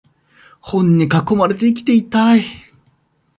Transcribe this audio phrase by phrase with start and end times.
[0.61, 2.43] 本に囲まれて生きていたい